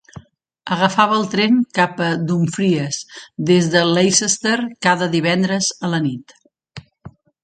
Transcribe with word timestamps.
Agafava 0.75 1.17
el 1.17 1.25
tren 1.33 1.57
cap 1.79 1.99
a 2.05 2.07
Dumfries 2.31 2.97
des 3.49 3.67
de 3.75 3.83
Leicester 3.89 4.55
cada 4.87 5.11
divendres 5.17 5.69
a 5.89 5.93
la 5.93 6.01
nit. 6.07 6.35